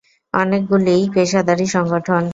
[0.33, 2.23] অনেকগুলিই পেশাদারী সংগঠন।